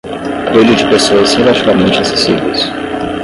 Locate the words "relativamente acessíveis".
1.35-2.61